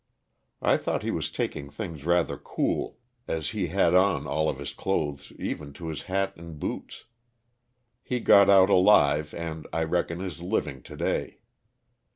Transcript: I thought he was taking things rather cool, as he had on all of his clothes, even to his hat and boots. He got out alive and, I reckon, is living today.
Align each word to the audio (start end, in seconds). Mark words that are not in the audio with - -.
I 0.63 0.77
thought 0.77 1.03
he 1.03 1.11
was 1.11 1.29
taking 1.29 1.69
things 1.69 2.05
rather 2.05 2.35
cool, 2.35 2.97
as 3.27 3.51
he 3.51 3.67
had 3.67 3.93
on 3.93 4.25
all 4.25 4.49
of 4.49 4.57
his 4.57 4.73
clothes, 4.73 5.31
even 5.37 5.73
to 5.73 5.89
his 5.89 6.01
hat 6.09 6.35
and 6.37 6.59
boots. 6.59 7.05
He 8.01 8.19
got 8.19 8.49
out 8.49 8.71
alive 8.71 9.31
and, 9.35 9.67
I 9.71 9.83
reckon, 9.83 10.19
is 10.19 10.41
living 10.41 10.81
today. 10.81 11.41